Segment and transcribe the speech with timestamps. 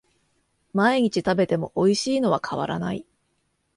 [0.73, 3.05] 毎日食べてもおいしいのは変わらない